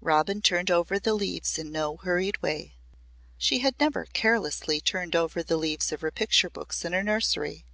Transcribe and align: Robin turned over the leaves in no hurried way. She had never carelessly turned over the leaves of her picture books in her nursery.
Robin 0.00 0.40
turned 0.40 0.70
over 0.70 0.98
the 0.98 1.12
leaves 1.12 1.58
in 1.58 1.70
no 1.70 1.98
hurried 1.98 2.40
way. 2.40 2.74
She 3.36 3.58
had 3.58 3.78
never 3.78 4.06
carelessly 4.06 4.80
turned 4.80 5.14
over 5.14 5.42
the 5.42 5.58
leaves 5.58 5.92
of 5.92 6.00
her 6.00 6.10
picture 6.10 6.48
books 6.48 6.86
in 6.86 6.94
her 6.94 7.02
nursery. 7.02 7.66